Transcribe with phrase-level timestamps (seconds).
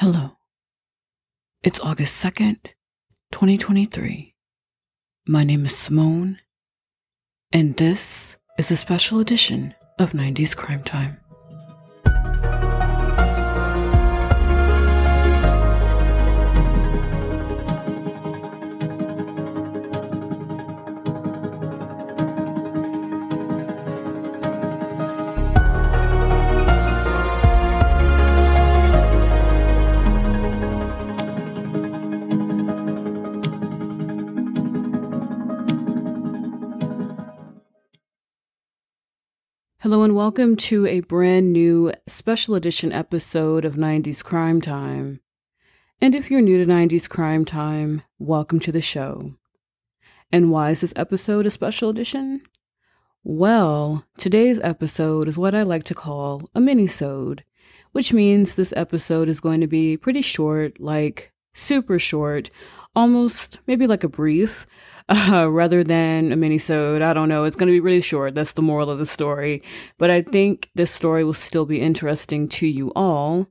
[0.00, 0.38] Hello.
[1.62, 2.72] It's August 2nd,
[3.32, 4.34] 2023.
[5.28, 6.38] My name is Simone,
[7.52, 11.18] and this is a special edition of 90s Crime Time.
[39.90, 45.18] Hello, and welcome to a brand new special edition episode of 90s Crime Time.
[46.00, 49.34] And if you're new to 90s Crime Time, welcome to the show.
[50.30, 52.42] And why is this episode a special edition?
[53.24, 57.42] Well, today's episode is what I like to call a mini-sode,
[57.90, 62.50] which means this episode is going to be pretty short, like super short,
[62.94, 64.66] almost maybe like a brief,
[65.10, 67.02] uh, rather than a mini-sode.
[67.02, 67.44] I don't know.
[67.44, 68.34] It's going to be really short.
[68.34, 69.62] That's the moral of the story.
[69.98, 73.48] But I think this story will still be interesting to you all.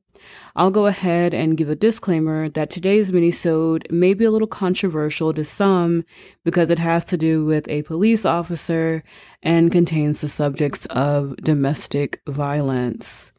[0.56, 5.34] I'll go ahead and give a disclaimer that today's mini-sode may be a little controversial
[5.34, 6.04] to some
[6.44, 9.04] because it has to do with a police officer
[9.42, 13.32] and contains the subjects of domestic violence.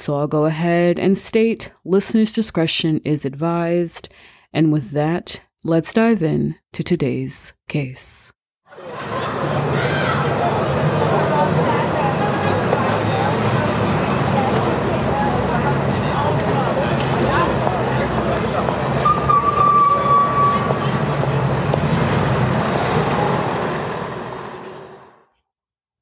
[0.00, 4.08] So I'll go ahead and state listeners' discretion is advised.
[4.50, 8.32] And with that, let's dive in to today's case.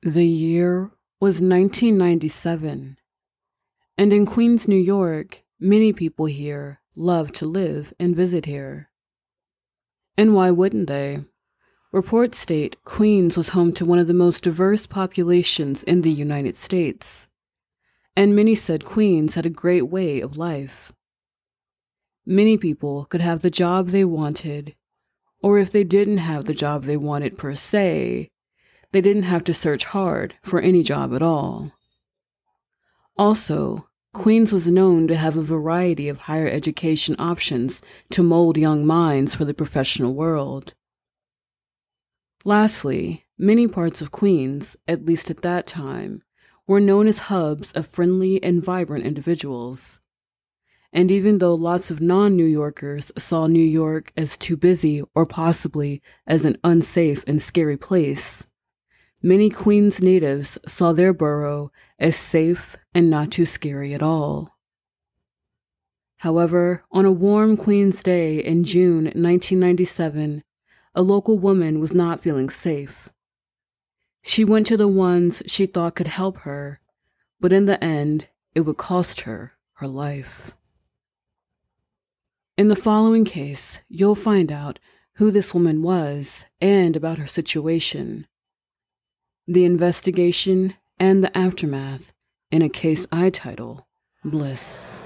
[0.03, 2.98] The year was 1997,
[3.99, 8.91] and in Queens, New York, many people here love to live and visit here.
[10.17, 11.25] And why wouldn't they?
[11.91, 16.56] Reports state Queens was home to one of the most diverse populations in the United
[16.56, 17.27] States,
[18.15, 20.93] and many said Queens had a great way of life.
[22.25, 24.77] Many people could have the job they wanted,
[25.43, 28.28] or if they didn't have the job they wanted per se,
[28.93, 31.72] they didn't have to search hard for any job at all.
[33.17, 33.88] Also,
[34.19, 37.81] Queens was known to have a variety of higher education options
[38.11, 40.75] to mold young minds for the professional world.
[42.45, 46.25] Lastly, many parts of Queens, at least at that time,
[46.67, 50.01] were known as hubs of friendly and vibrant individuals.
[50.93, 55.27] And even though lots of non New Yorkers saw New York as too busy or
[55.27, 58.47] possibly as an unsafe and scary place,
[59.23, 64.56] Many Queens natives saw their borough as safe and not too scary at all.
[66.19, 70.45] However, on a warm Queens day in June 1997,
[70.95, 73.09] a local woman was not feeling safe.
[74.23, 76.81] She went to the ones she thought could help her,
[77.41, 80.55] but in the end, it would cost her her life.
[82.57, 84.78] In the following case, you'll find out
[85.15, 88.28] who this woman was and about her situation
[89.48, 92.12] the investigation, and the aftermath
[92.50, 93.86] in a case I title
[94.25, 95.00] Bliss.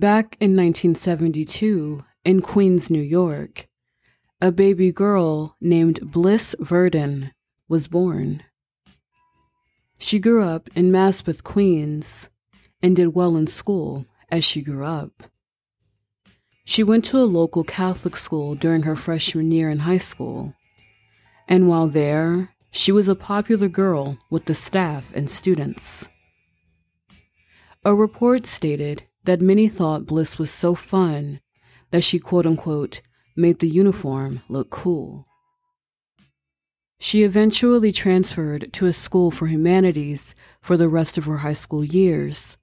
[0.00, 3.68] Back in 1972, in Queens, New York,
[4.40, 7.32] a baby girl named Bliss Verdon
[7.68, 8.42] was born.
[9.98, 12.30] She grew up in Maspeth, Queens,
[12.82, 15.24] and did well in school as she grew up.
[16.64, 20.54] She went to a local Catholic school during her freshman year in high school,
[21.46, 26.08] and while there, she was a popular girl with the staff and students.
[27.84, 31.40] A report stated that many thought Bliss was so fun
[31.90, 33.00] that she quote unquote
[33.36, 35.26] made the uniform look cool.
[36.98, 41.82] She eventually transferred to a school for humanities for the rest of her high school
[41.82, 42.58] years,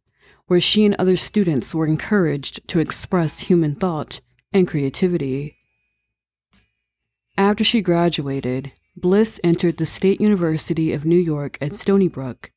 [0.45, 4.21] where she and other students were encouraged to express human thought
[4.53, 5.57] and creativity.
[7.35, 12.51] After she graduated, Bliss entered the State University of New York at Stony Brook,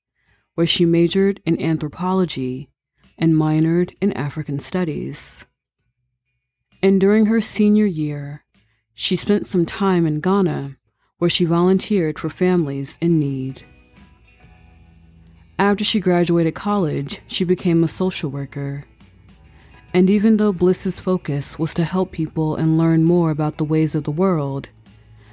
[0.54, 2.68] where she majored in anthropology
[3.20, 5.44] and minored in African studies.
[6.82, 8.44] And during her senior year,
[8.94, 10.76] she spent some time in Ghana,
[11.18, 13.62] where she volunteered for families in need.
[15.58, 18.84] After she graduated college, she became a social worker.
[19.92, 23.94] And even though Bliss's focus was to help people and learn more about the ways
[23.94, 24.68] of the world,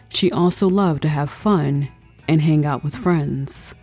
[0.10, 1.90] she also loved to have fun
[2.28, 3.74] and hang out with friends.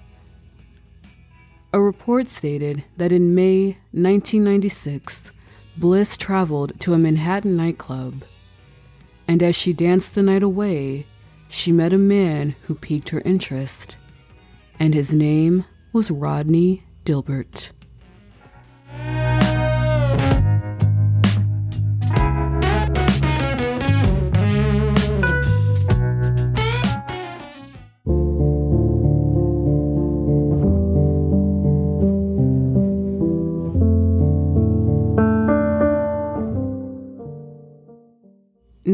[1.74, 5.32] A report stated that in May 1996,
[5.76, 8.22] Bliss traveled to a Manhattan nightclub,
[9.26, 11.08] and as she danced the night away,
[11.48, 13.96] she met a man who piqued her interest,
[14.78, 17.72] and his name was Rodney Dilbert.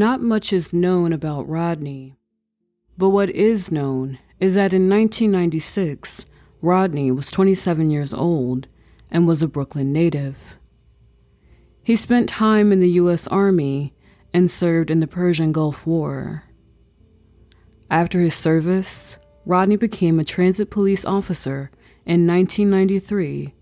[0.00, 2.16] Not much is known about Rodney,
[2.96, 6.24] but what is known is that in 1996,
[6.62, 8.66] Rodney was 27 years old
[9.10, 10.58] and was a Brooklyn native.
[11.82, 13.26] He spent time in the U.S.
[13.26, 13.92] Army
[14.32, 16.44] and served in the Persian Gulf War.
[17.90, 21.70] After his service, Rodney became a transit police officer
[22.06, 23.52] in 1993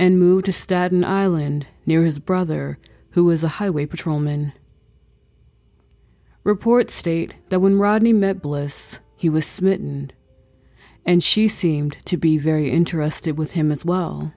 [0.00, 2.80] and moved to Staten Island near his brother,
[3.10, 4.52] who was a highway patrolman.
[6.42, 10.10] Reports state that when Rodney met Bliss, he was smitten,
[11.04, 14.32] and she seemed to be very interested with him as well.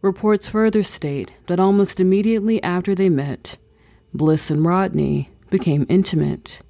[0.00, 3.58] Reports further state that almost immediately after they met,
[4.14, 6.62] Bliss and Rodney became intimate,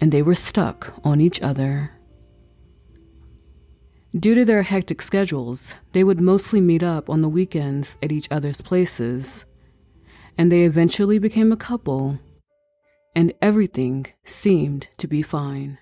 [0.00, 1.90] and they were stuck on each other.
[4.16, 8.28] Due to their hectic schedules, they would mostly meet up on the weekends at each
[8.30, 9.44] other's places,
[10.38, 12.20] and they eventually became a couple
[13.16, 15.78] and everything seemed to be fine.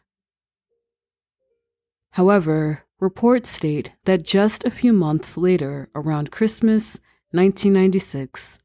[2.13, 7.01] However, reports state that just a few months later, around Christmas
[7.33, 8.61] 1996,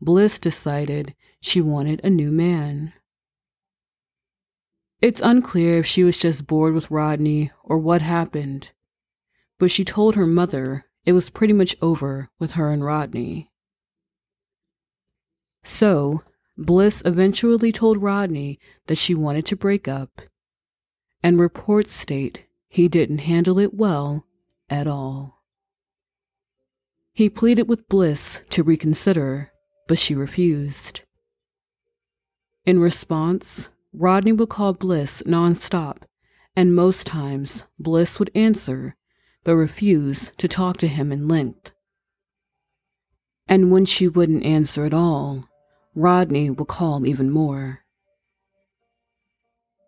[0.00, 2.92] Bliss decided she wanted a new man.
[5.00, 8.70] It's unclear if she was just bored with Rodney or what happened,
[9.58, 13.50] but she told her mother it was pretty much over with her and Rodney.
[15.64, 16.22] So,
[16.64, 20.22] Bliss eventually told Rodney that she wanted to break up,
[21.22, 24.26] and reports state he didn't handle it well
[24.70, 25.42] at all.
[27.12, 29.52] He pleaded with Bliss to reconsider,
[29.86, 31.02] but she refused.
[32.64, 36.04] In response, Rodney would call Bliss nonstop,
[36.56, 38.96] and most times Bliss would answer
[39.44, 41.72] but refuse to talk to him in length.
[43.48, 45.48] And when she wouldn't answer at all,
[45.94, 47.80] Rodney would call even more.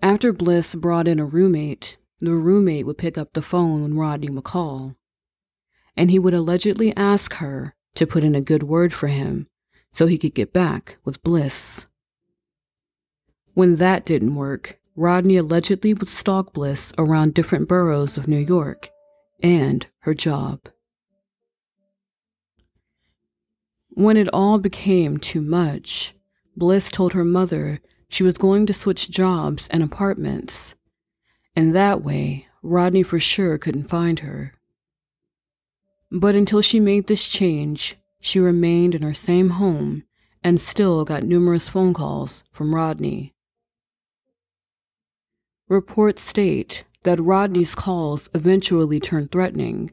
[0.02, 4.28] After Bliss brought in a roommate, the roommate would pick up the phone when Rodney
[4.28, 4.96] would call,
[5.96, 9.46] and he would allegedly ask her to put in a good word for him
[9.92, 11.86] so he could get back with Bliss.
[13.54, 18.90] When that didn't work, Rodney allegedly would stalk Bliss around different boroughs of New York
[19.42, 20.68] and her job.
[23.96, 26.14] When it all became too much,
[26.56, 30.74] Bliss told her mother she was going to switch jobs and apartments,
[31.54, 34.54] and that way Rodney for sure couldn't find her.
[36.10, 40.02] But until she made this change, she remained in her same home
[40.42, 43.32] and still got numerous phone calls from Rodney.
[45.68, 49.92] Reports state that Rodney's calls eventually turned threatening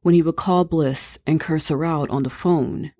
[0.00, 2.92] when he would call Bliss and curse her out on the phone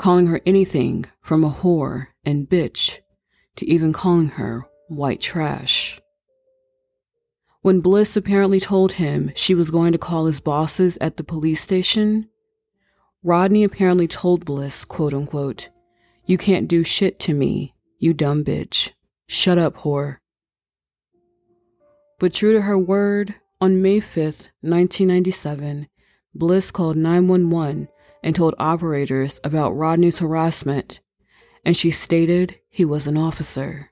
[0.00, 3.00] calling her anything from a whore and bitch
[3.54, 6.00] to even calling her white trash.
[7.60, 11.60] When Bliss apparently told him she was going to call his bosses at the police
[11.60, 12.30] station,
[13.22, 15.68] Rodney apparently told Bliss, quote unquote,
[16.24, 18.92] You can't do shit to me, you dumb bitch.
[19.26, 20.16] Shut up, whore.
[22.18, 25.88] But true to her word, on May 5th, 1997,
[26.34, 27.88] Bliss called 911
[28.22, 31.00] and told operators about Rodney's harassment,
[31.64, 33.90] and she stated he was an officer.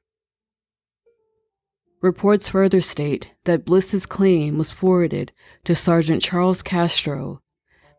[2.01, 5.33] Reports further state that Bliss's claim was forwarded
[5.65, 7.43] to Sergeant Charles Castro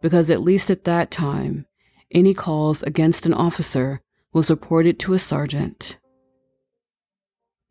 [0.02, 1.66] because, at least at that time,
[2.12, 5.98] any calls against an officer was reported to a sergeant.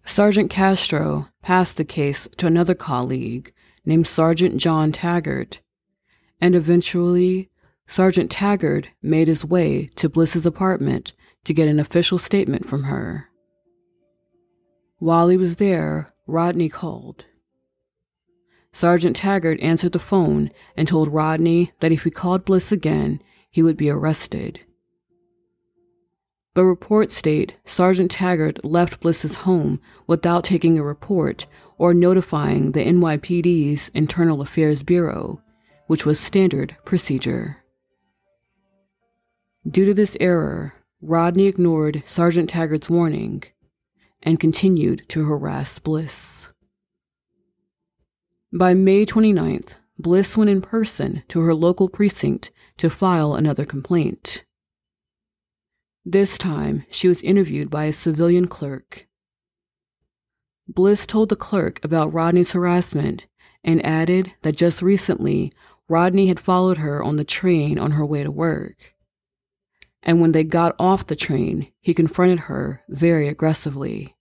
[0.04, 3.52] Sergeant Castro passed the case to another colleague
[3.84, 5.60] named Sergeant John Taggart,
[6.40, 7.50] and eventually
[7.88, 11.14] Sergeant Taggart made his way to Bliss's apartment
[11.44, 13.30] to get an official statement from her.
[14.98, 17.24] While he was there, Rodney called.
[18.74, 23.62] Sergeant Taggart answered the phone and told Rodney that if he called Bliss again, he
[23.62, 24.60] would be arrested.
[26.54, 31.46] But reports state Sergeant Taggart left Bliss's home without taking a report
[31.78, 35.40] or notifying the NYPD's Internal Affairs Bureau,
[35.86, 37.57] which was standard procedure.
[39.68, 40.72] Due to this error,
[41.02, 43.42] Rodney ignored Sergeant Taggart's warning
[44.22, 46.46] and continued to harass Bliss.
[48.50, 54.44] By May 29th, Bliss went in person to her local precinct to file another complaint.
[56.02, 59.06] This time, she was interviewed by a civilian clerk.
[60.66, 63.26] Bliss told the clerk about Rodney's harassment
[63.62, 65.52] and added that just recently,
[65.88, 68.94] Rodney had followed her on the train on her way to work.
[70.02, 74.16] And when they got off the train, he confronted her very aggressively.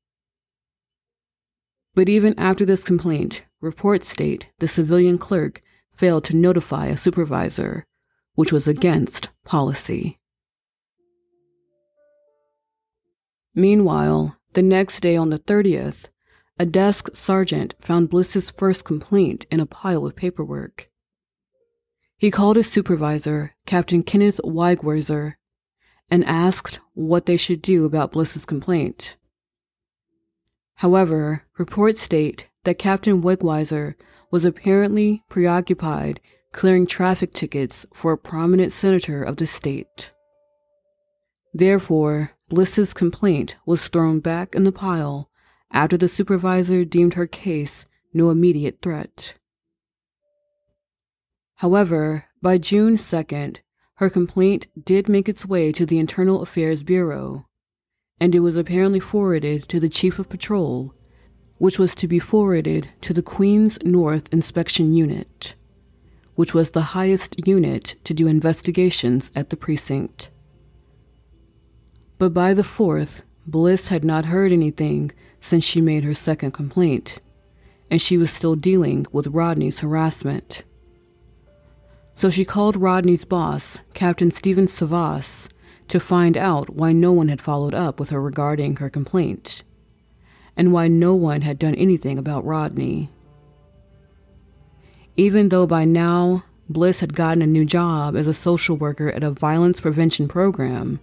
[1.93, 7.85] But even after this complaint, reports state the civilian clerk failed to notify a supervisor,
[8.35, 10.19] which was against policy.
[13.55, 16.05] Meanwhile, the next day on the 30th,
[16.59, 20.89] a desk sergeant found Bliss's first complaint in a pile of paperwork.
[22.17, 25.35] He called his supervisor, Captain Kenneth Wegweiser,
[26.09, 29.17] and asked what they should do about Bliss's complaint.
[30.75, 33.95] However, reports state that Captain Wegweiser
[34.31, 36.19] was apparently preoccupied
[36.51, 40.11] clearing traffic tickets for a prominent senator of the state.
[41.53, 45.29] Therefore, Bliss's complaint was thrown back in the pile
[45.71, 49.33] after the supervisor deemed her case no immediate threat.
[51.55, 53.57] However, by June 2nd,
[53.97, 57.45] her complaint did make its way to the Internal Affairs Bureau,
[58.19, 60.93] and it was apparently forwarded to the Chief of Patrol,
[61.57, 65.55] which was to be forwarded to the Queens North Inspection Unit,
[66.35, 70.29] which was the highest unit to do investigations at the precinct.
[72.19, 75.11] But by the 4th, Bliss had not heard anything
[75.41, 77.19] since she made her second complaint,
[77.89, 80.63] and she was still dealing with Rodney's harassment.
[82.17, 85.49] So she called Rodney's boss, Captain Stephen Savas,
[85.87, 89.61] to find out why no one had followed up with her regarding her complaint,
[90.55, 93.11] and why no one had done anything about Rodney.
[95.15, 99.21] Even though by now Bliss had gotten a new job as a social worker at
[99.21, 100.99] a violence prevention program,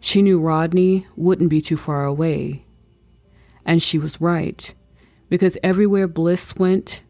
[0.00, 2.62] she knew Rodney wouldn't be too far away.
[3.64, 4.74] And she was right,
[5.30, 7.00] because everywhere Bliss went,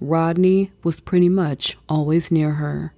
[0.00, 2.94] Rodney was pretty much always near her.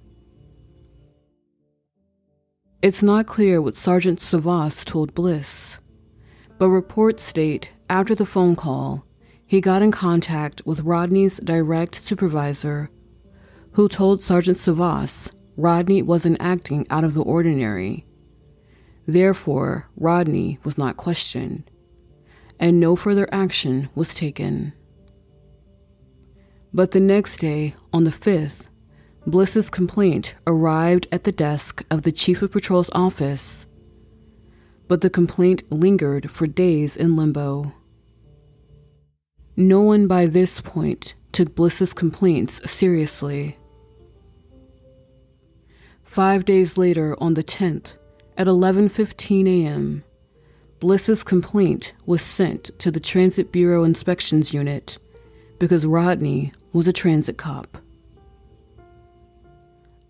[2.81, 5.77] It's not clear what Sergeant Savas told Bliss,
[6.57, 9.05] but reports state after the phone call,
[9.45, 12.89] he got in contact with Rodney's direct supervisor,
[13.73, 18.05] who told Sergeant Savas Rodney wasn't acting out of the ordinary.
[19.05, 21.69] Therefore, Rodney was not questioned,
[22.59, 24.71] and no further action was taken.
[26.73, 28.67] But the next day, on the 5th,
[29.25, 33.65] Bliss's complaint arrived at the desk of the Chief of Patrol's office,
[34.87, 37.73] but the complaint lingered for days in limbo.
[39.55, 43.57] No one by this point took Bliss's complaints seriously.
[46.03, 47.93] Five days later, on the 10th,
[48.37, 50.03] at 11:15 a.m.,
[50.79, 54.97] Bliss's complaint was sent to the Transit Bureau Inspections Unit
[55.59, 57.77] because Rodney was a transit cop.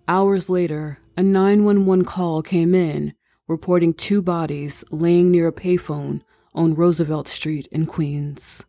[0.08, 3.14] Hours later, a 911 call came in
[3.48, 6.22] reporting two bodies laying near a payphone
[6.54, 8.64] on Roosevelt Street in Queens.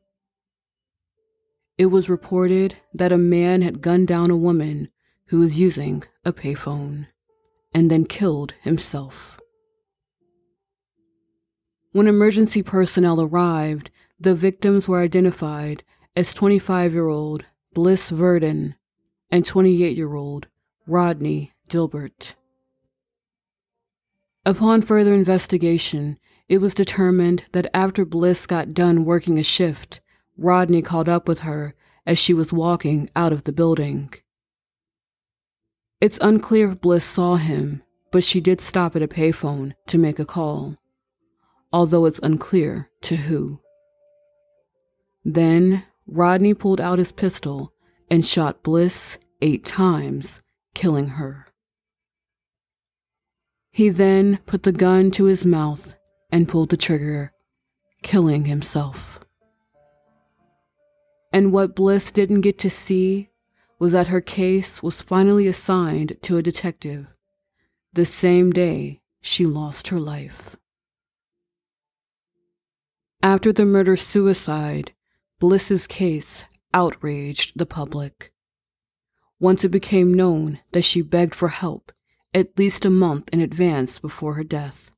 [1.78, 4.88] It was reported that a man had gunned down a woman
[5.26, 7.06] who was using a payphone
[7.72, 9.38] and then killed himself.
[11.92, 15.82] When emergency personnel arrived, the victims were identified
[16.16, 18.74] as 25 year old Bliss Verdon
[19.30, 20.48] and 28 year old
[20.86, 22.34] Rodney Dilbert.
[24.44, 30.00] Upon further investigation, it was determined that after Bliss got done working a shift,
[30.36, 31.74] Rodney called up with her
[32.06, 34.12] as she was walking out of the building.
[36.00, 40.18] It's unclear if Bliss saw him, but she did stop at a payphone to make
[40.18, 40.76] a call,
[41.72, 43.60] although it's unclear to who.
[45.24, 47.72] Then Rodney pulled out his pistol
[48.10, 50.42] and shot Bliss eight times
[50.74, 51.46] killing her.
[53.70, 55.94] He then put the gun to his mouth
[56.32, 57.32] and pulled the trigger,
[58.02, 59.20] killing himself.
[61.32, 63.30] And what Bliss didn't get to see
[63.78, 67.14] was that her case was finally assigned to a detective
[67.92, 70.56] the same day she lost her life.
[73.22, 74.92] After the murder suicide,
[75.40, 76.44] Bliss's case
[76.74, 78.30] outraged the public.
[79.40, 81.92] Once it became known that she begged for help
[82.34, 84.90] at least a month in advance before her death.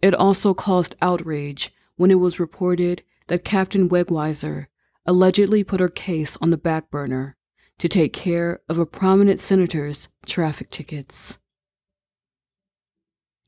[0.00, 4.66] It also caused outrage when it was reported that Captain Wegweiser
[5.06, 7.36] allegedly put her case on the back burner
[7.78, 11.38] to take care of a prominent senator's traffic tickets.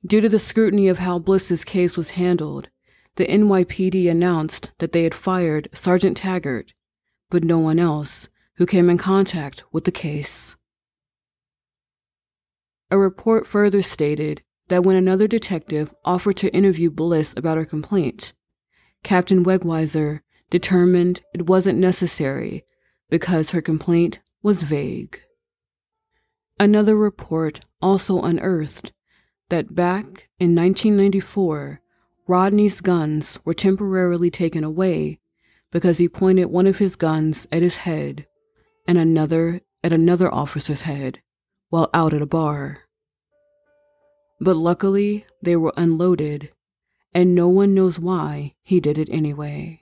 [0.05, 2.71] Due to the scrutiny of how Bliss's case was handled,
[3.17, 6.73] the NYPD announced that they had fired Sergeant Taggart,
[7.31, 10.57] but no one else who came in contact with the case.
[12.90, 18.33] A report further stated that when another detective offered to interview Bliss about her complaint,
[19.02, 22.64] Captain Wegweiser determined it wasn't necessary
[23.09, 25.21] because her complaint was vague.
[26.59, 28.93] Another report also unearthed
[29.49, 31.81] that back in 1994,
[32.30, 35.18] Rodney's guns were temporarily taken away
[35.72, 38.25] because he pointed one of his guns at his head
[38.87, 41.22] and another at another officer's head
[41.70, 42.84] while out at a bar.
[44.40, 46.52] But luckily, they were unloaded,
[47.12, 49.80] and no one knows why he did it anyway.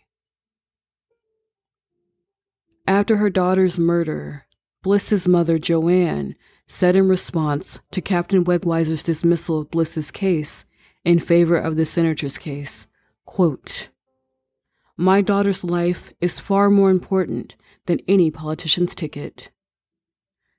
[2.87, 4.47] After her daughter's murder,
[4.83, 6.35] Bliss's mother, Joanne,
[6.67, 10.65] said in response to Captain Wegweiser's dismissal of Bliss's case
[11.05, 12.87] in favor of the senator's case,
[13.25, 13.89] quote,
[14.97, 19.51] My daughter's life is far more important than any politician's ticket.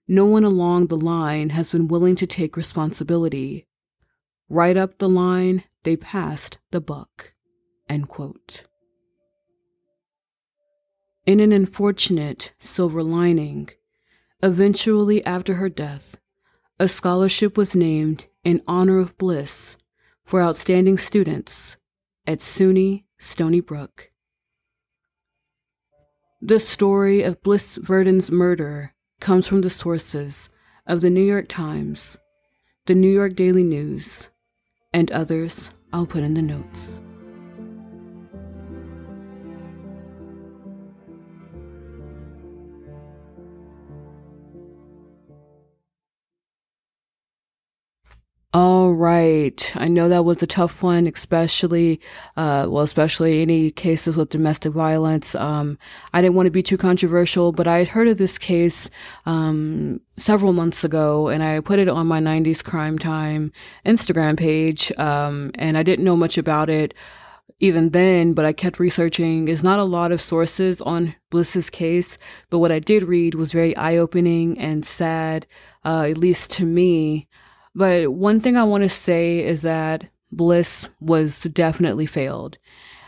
[0.07, 3.67] No one along the line has been willing to take responsibility.
[4.49, 7.33] Right up the line, they passed the buck.
[11.25, 13.69] In an unfortunate silver lining,
[14.41, 16.15] eventually after her death,
[16.79, 19.75] a scholarship was named in honor of Bliss
[20.29, 21.75] for outstanding students
[22.27, 24.11] at SUNY Stony Brook.
[26.39, 30.47] The story of Bliss Verdon's murder comes from the sources
[30.85, 32.15] of the New York Times,
[32.85, 34.27] the New York Daily News,
[34.93, 36.99] and others I'll put in the notes.
[48.51, 49.71] All right.
[49.75, 52.01] I know that was a tough one, especially,
[52.35, 55.35] uh, well, especially any cases with domestic violence.
[55.35, 55.77] Um,
[56.15, 58.89] I didn't want to be too controversial, but I had heard of this case,
[59.27, 63.51] um, several months ago and I put it on my 90s Crime Time
[63.85, 64.91] Instagram page.
[64.97, 66.95] Um, and I didn't know much about it
[67.59, 69.45] even then, but I kept researching.
[69.45, 72.17] There's not a lot of sources on Bliss's case,
[72.49, 75.45] but what I did read was very eye opening and sad,
[75.85, 77.27] uh, at least to me.
[77.75, 82.57] But one thing I want to say is that Bliss was definitely failed.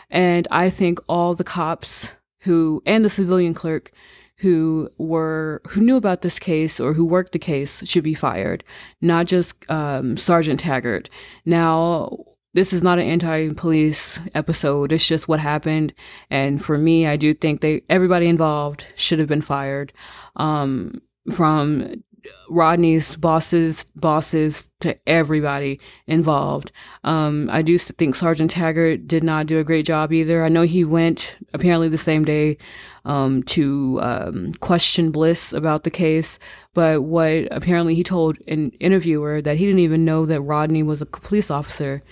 [0.10, 3.92] And I think all the cops who, and the civilian clerk
[4.38, 8.64] who were, who knew about this case or who worked the case should be fired,
[9.00, 11.10] not just um, Sergeant Taggart.
[11.46, 12.18] Now,
[12.54, 14.92] this is not an anti-police episode.
[14.92, 15.94] It's just what happened.
[16.30, 19.94] And for me, I do think they, everybody involved should have been fired.
[20.36, 22.04] Um, from
[22.50, 26.72] Rodney's bosses, bosses to everybody involved.
[27.04, 30.44] Um, I do think Sergeant Taggart did not do a great job either.
[30.44, 32.58] I know he went apparently the same day
[33.06, 36.40] um, to um, question Bliss about the case,
[36.74, 41.02] but what apparently he told an interviewer that he didn't even know that Rodney was
[41.02, 42.04] a police officer.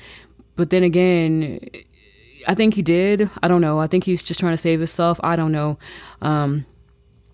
[0.56, 1.60] But then again,
[2.48, 3.30] I think he did.
[3.44, 3.80] I don't know.
[3.80, 5.20] I think he's just trying to save himself.
[5.24, 5.78] I don't know.
[6.22, 6.66] Um,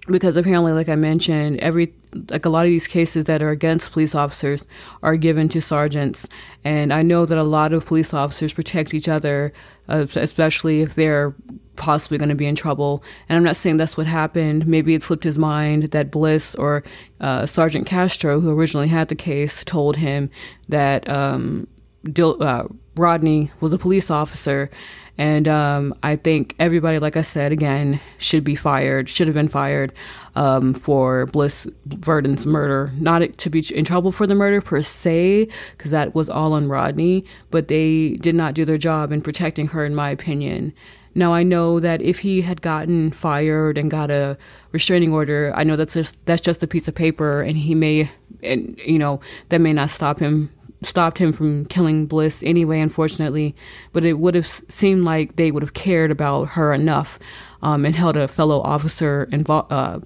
[0.07, 1.93] because apparently, like I mentioned, every
[2.29, 4.67] like a lot of these cases that are against police officers
[5.03, 6.27] are given to sergeants,
[6.63, 9.51] and I know that a lot of police officers protect each other,
[9.89, 11.35] uh, especially if they're
[11.75, 13.03] possibly going to be in trouble.
[13.27, 14.67] And I'm not saying that's what happened.
[14.67, 16.83] Maybe it slipped his mind that Bliss or
[17.19, 20.29] uh, Sergeant Castro, who originally had the case, told him
[20.69, 21.67] that um,
[22.03, 22.65] Dil- uh,
[22.95, 24.69] Rodney was a police officer
[25.17, 29.47] and um, I think everybody, like I said again, should be fired, should have been
[29.47, 29.93] fired
[30.35, 32.91] um, for Bliss Verdon's murder.
[32.97, 36.67] Not to be in trouble for the murder per se, because that was all on
[36.67, 40.73] Rodney, but they did not do their job in protecting her, in my opinion.
[41.17, 44.37] Now I know that if he had gotten fired and got a
[44.73, 48.11] restraining order, I know that's just that's just a piece of paper, and he may,
[48.43, 50.51] and you know, that may not stop him
[50.85, 53.55] stopped him from killing Bliss anyway, unfortunately.
[53.93, 57.19] But it would have seemed like they would have cared about her enough
[57.61, 59.71] um, and held a fellow officer involved.
[59.71, 59.99] Uh,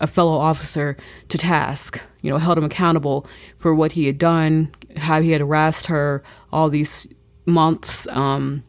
[0.00, 0.96] a fellow officer
[1.28, 3.24] to task, you know, held him accountable
[3.56, 7.06] for what he had done, how he had harassed her all these
[7.46, 8.64] months, um,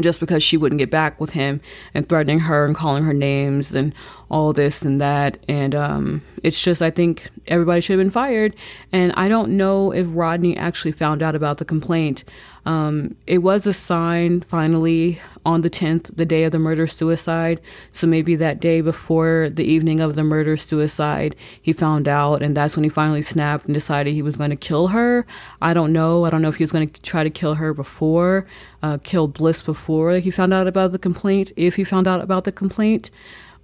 [0.00, 1.60] just because she wouldn't get back with him
[1.92, 3.94] and threatening her and calling her names and
[4.30, 5.38] all this and that.
[5.48, 8.56] And um, it's just, I think everybody should have been fired.
[8.90, 12.24] And I don't know if Rodney actually found out about the complaint.
[12.64, 17.60] Um, it was a sign finally on the 10th, the day of the murder suicide.
[17.90, 22.56] So maybe that day before the evening of the murder suicide, he found out, and
[22.56, 25.26] that's when he finally snapped and decided he was going to kill her.
[25.60, 26.24] I don't know.
[26.24, 28.46] I don't know if he was going to try to kill her before,
[28.82, 32.44] uh, kill Bliss before he found out about the complaint, if he found out about
[32.44, 33.10] the complaint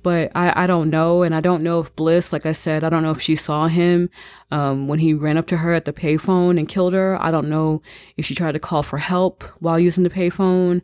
[0.02, 1.22] but I, I don't know.
[1.22, 3.68] And I don't know if Bliss, like I said, I don't know if she saw
[3.68, 4.10] him
[4.50, 7.16] um, when he ran up to her at the payphone and killed her.
[7.20, 7.82] I don't know
[8.16, 10.82] if she tried to call for help while using the payphone.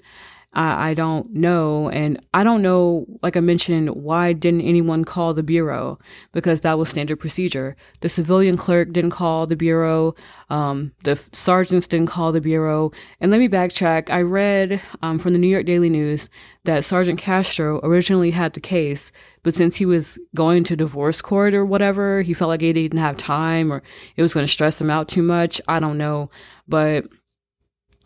[0.54, 1.90] I, I don't know.
[1.90, 5.98] And I don't know, like I mentioned, why didn't anyone call the Bureau?
[6.32, 7.76] Because that was standard procedure.
[8.00, 10.14] The civilian clerk didn't call the Bureau.
[10.50, 12.92] Um, the sergeants didn't call the Bureau.
[13.20, 14.10] And let me backtrack.
[14.10, 16.28] I read um, from the New York Daily News
[16.64, 19.12] that Sergeant Castro originally had the case,
[19.42, 22.98] but since he was going to divorce court or whatever, he felt like he didn't
[22.98, 23.82] have time or
[24.16, 25.60] it was going to stress him out too much.
[25.68, 26.30] I don't know.
[26.66, 27.04] But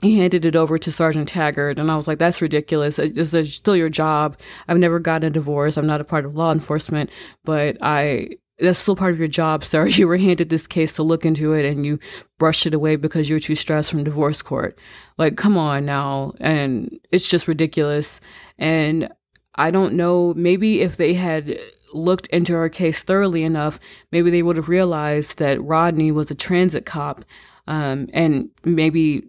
[0.00, 2.98] he handed it over to Sergeant Taggart, and I was like, "That's ridiculous.
[2.98, 4.36] It's still your job.
[4.68, 5.76] I've never gotten a divorce.
[5.76, 7.10] I'm not a part of law enforcement,
[7.44, 8.30] but I."
[8.60, 9.86] That's still part of your job, sir.
[9.88, 12.00] You were handed this case to look into it and you
[12.38, 14.76] brushed it away because you're too stressed from divorce court.
[15.16, 16.32] Like, come on now.
[16.40, 18.20] And it's just ridiculous.
[18.58, 19.10] And
[19.54, 21.56] I don't know, maybe if they had
[21.92, 23.78] looked into our case thoroughly enough,
[24.10, 27.24] maybe they would have realized that Rodney was a transit cop
[27.68, 29.22] um, and maybe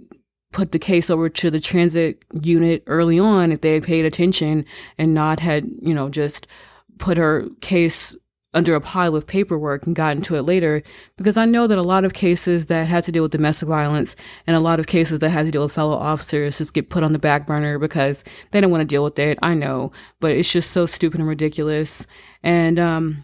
[0.51, 4.65] put the case over to the transit unit early on if they had paid attention
[4.97, 6.47] and not had, you know, just
[6.97, 8.15] put her case
[8.53, 10.81] under a pile of paperwork and got into it later
[11.17, 14.15] because I know that a lot of cases that have to deal with domestic violence
[14.47, 17.03] and a lot of cases that have to deal with fellow officers just get put
[17.03, 19.37] on the back burner because they don't want to deal with it.
[19.43, 22.07] I know, but it's just so stupid and ridiculous.
[22.41, 23.23] And um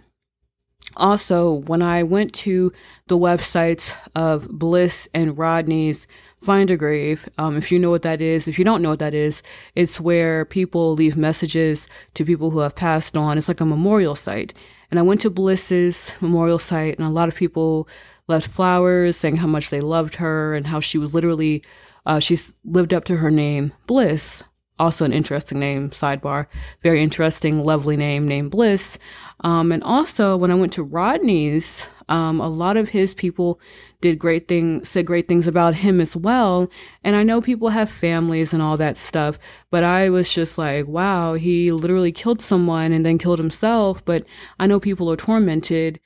[0.98, 2.72] also, when I went to
[3.08, 6.08] the websites of Bliss and Rodney's
[6.46, 9.00] Find a Grave, um, if you know what that is, if you don't know what
[9.00, 9.42] that is,
[9.74, 13.40] it's where people leave messages to people who have passed on.
[13.40, 14.54] It's like a memorial site.
[14.92, 17.90] And I went to Bliss's memorial site, and a lot of people
[18.28, 21.64] left flowers saying how much they loved her and how she was literally,
[22.06, 24.44] uh, she's lived up to her name, Bliss.
[24.78, 26.48] Also, an interesting name, sidebar.
[26.84, 28.98] Very interesting, lovely name, named Bliss.
[29.42, 33.60] Um, and also, when I went to Rodney's, um, a lot of his people
[34.02, 36.70] did great things, said great things about him as well.
[37.04, 39.40] And I know people have families and all that stuff,
[39.72, 44.04] but I was just like, wow, he literally killed someone and then killed himself.
[44.04, 44.26] But
[44.60, 46.00] I know people are tormented.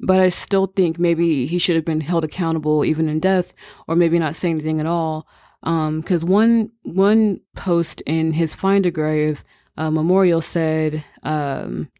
[0.00, 3.52] But I still think maybe he should have been held accountable even in death,
[3.88, 5.26] or maybe not say anything at all.
[5.60, 9.44] Because um, one one post in his Find a Grave
[9.76, 11.90] uh, memorial said, um,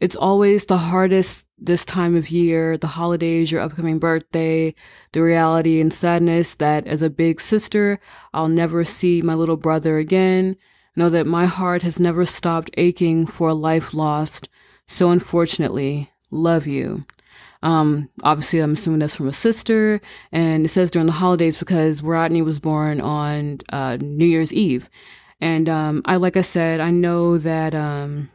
[0.00, 4.74] "It's always the hardest this time of year, the holidays, your upcoming birthday,
[5.12, 8.00] the reality and sadness that as a big sister,
[8.34, 10.56] I'll never see my little brother again.
[10.96, 14.48] Know that my heart has never stopped aching for a life lost.
[14.86, 17.06] So unfortunately, love you.
[17.62, 20.00] Um, obviously, I'm assuming that's from a sister,
[20.32, 24.90] and it says during the holidays because Rodney was born on uh, New Year's Eve.
[25.40, 28.30] And um, I, like I said, I know that um,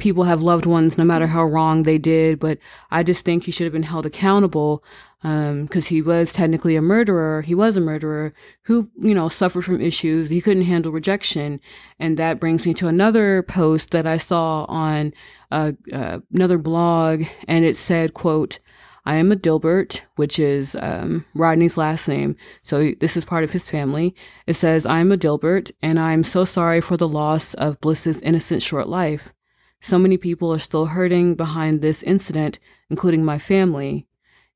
[0.00, 2.58] people have loved ones no matter how wrong they did, but
[2.90, 4.82] I just think he should have been held accountable
[5.22, 7.42] because um, he was technically a murderer.
[7.42, 8.32] He was a murderer
[8.62, 10.30] who, you know, suffered from issues.
[10.30, 11.60] He couldn't handle rejection.
[11.98, 15.12] And that brings me to another post that I saw on
[15.50, 18.60] uh, uh, another blog, and it said, quote,
[19.04, 22.36] I am a Dilbert, which is um, Rodney's last name.
[22.62, 24.14] So this is part of his family.
[24.46, 28.22] It says, I am a Dilbert, and I'm so sorry for the loss of Bliss's
[28.22, 29.32] innocent short life.
[29.80, 32.58] So many people are still hurting behind this incident,
[32.90, 34.06] including my family.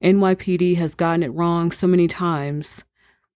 [0.03, 2.85] NYPD has gotten it wrong so many times.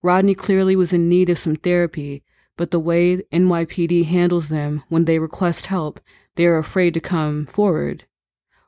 [0.03, 2.23] Rodney clearly was in need of some therapy,
[2.57, 5.99] but the way NYPD handles them when they request help,
[6.37, 8.05] they are afraid to come forward.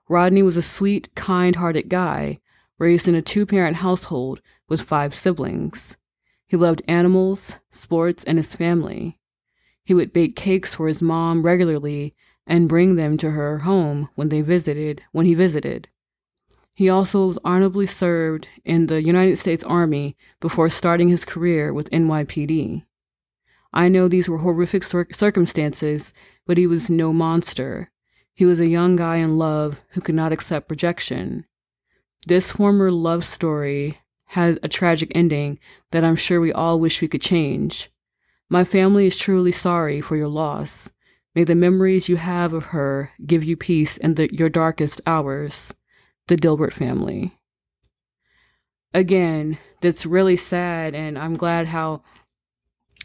[0.08, 2.40] Rodney was a sweet, kind hearted guy,
[2.78, 5.96] raised in a two parent household with five siblings.
[6.46, 9.18] He loved animals, sports, and his family.
[9.84, 12.14] He would bake cakes for his mom regularly
[12.46, 15.88] and bring them to her home when they visited, when he visited.
[16.74, 22.84] He also honorably served in the United States Army before starting his career with NYPD.
[23.72, 26.12] I know these were horrific cir- circumstances,
[26.46, 27.90] but he was no monster.
[28.34, 31.44] He was a young guy in love who could not accept rejection.
[32.26, 35.58] This former love story had a tragic ending
[35.90, 37.90] that I'm sure we all wish we could change.
[38.48, 40.90] My family is truly sorry for your loss.
[41.34, 45.72] May the memories you have of her give you peace in the, your darkest hours.
[46.26, 47.38] The Dilbert family.
[48.94, 52.02] Again, that's really sad, and I'm glad how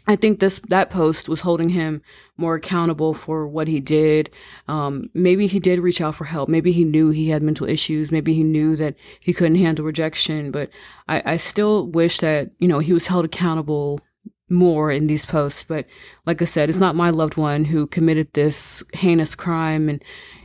[0.08, 2.02] I think this that post was holding him
[2.36, 4.30] more accountable for what he did.
[4.68, 6.48] Um, maybe he did reach out for help.
[6.48, 8.12] Maybe he knew he had mental issues.
[8.12, 10.52] Maybe he knew that he couldn't handle rejection.
[10.52, 10.70] But
[11.08, 14.00] I, I still wish that you know he was held accountable
[14.48, 15.64] more in these posts.
[15.64, 15.86] But
[16.24, 20.02] like I said, it's not my loved one who committed this heinous crime, and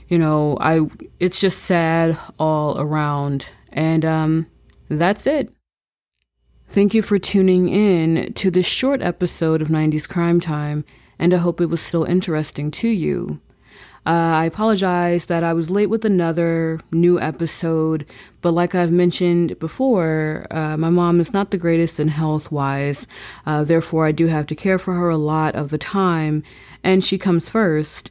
[0.08, 0.88] you know I
[1.20, 3.50] it's just sad all around.
[3.70, 4.48] And um,
[4.90, 5.54] that's it.
[6.68, 10.86] Thank you for tuning in to this short episode of 90s Crime Time,
[11.20, 13.42] and I hope it was still interesting to you.
[14.04, 18.04] Uh, I apologize that I was late with another new episode,
[18.42, 23.06] but like I've mentioned before, uh, my mom is not the greatest in health wise.
[23.46, 26.42] Uh, therefore, I do have to care for her a lot of the time,
[26.84, 28.10] and she comes first.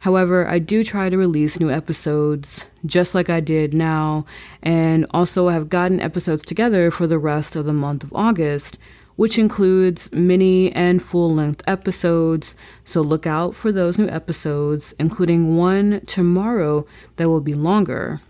[0.00, 4.26] However, I do try to release new episodes just like I did now,
[4.62, 8.78] and also I have gotten episodes together for the rest of the month of August,
[9.20, 12.56] which includes mini and full length episodes.
[12.86, 18.22] So look out for those new episodes, including one tomorrow that will be longer.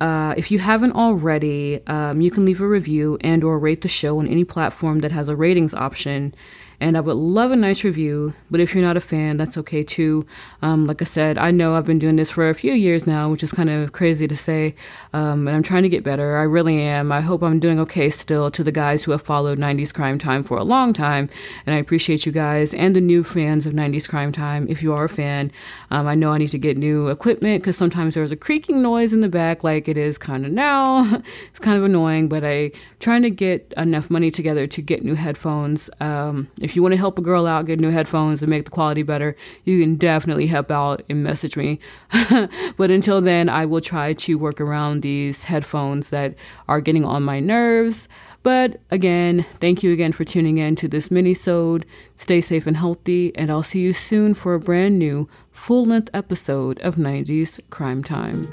[0.00, 3.88] Uh, if you haven't already, um, you can leave a review and or rate the
[3.88, 6.34] show on any platform that has a ratings option
[6.82, 8.34] and I would love a nice review.
[8.50, 10.26] But if you're not a fan, that's okay too.
[10.62, 13.30] Um, like I said, I know I've been doing this for a few years now,
[13.30, 14.74] which is kind of crazy to say,
[15.12, 16.36] um, and I'm trying to get better.
[16.36, 17.12] I really am.
[17.12, 20.42] I hope I'm doing okay still to the guys who have followed 90s Crime Time
[20.42, 21.30] for a long time,
[21.66, 24.66] and I appreciate you guys and the new fans of 90s Crime Time.
[24.68, 25.52] If you are a fan,
[25.92, 29.12] um, I know I need to get new equipment because sometimes there's a creaking noise
[29.12, 31.04] in the back, like it is kind of now.
[31.48, 35.14] it's kind of annoying, but I'm trying to get enough money together to get new
[35.14, 35.88] headphones.
[36.00, 38.64] Um, if if you want to help a girl out get new headphones and make
[38.64, 41.78] the quality better, you can definitely help out and message me.
[42.78, 46.34] but until then, I will try to work around these headphones that
[46.68, 48.08] are getting on my nerves.
[48.42, 51.84] But again, thank you again for tuning in to this mini-sode.
[52.16, 56.80] Stay safe and healthy, and I'll see you soon for a brand new full-length episode
[56.80, 58.48] of 90s Crime Time.